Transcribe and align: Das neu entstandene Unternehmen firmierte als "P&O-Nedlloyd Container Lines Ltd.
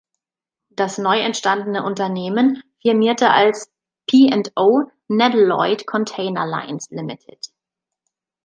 Das 0.71 0.97
neu 0.97 1.19
entstandene 1.19 1.83
Unternehmen 1.83 2.63
firmierte 2.81 3.29
als 3.29 3.71
"P&O-Nedlloyd 4.07 5.85
Container 5.85 6.47
Lines 6.47 6.89
Ltd. 6.89 7.37